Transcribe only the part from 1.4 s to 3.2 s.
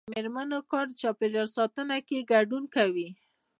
ساتنه کې ګډون کوي.